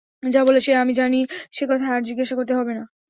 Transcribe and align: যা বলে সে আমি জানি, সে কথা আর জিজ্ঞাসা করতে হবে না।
যা 0.25 0.41
বলে 0.45 0.59
সে 0.61 0.71
আমি 0.75 0.93
জানি, 0.93 1.19
সে 1.51 1.63
কথা 1.65 1.85
আর 1.93 2.01
জিজ্ঞাসা 2.01 2.35
করতে 2.35 2.53
হবে 2.55 2.73
না। 2.73 2.83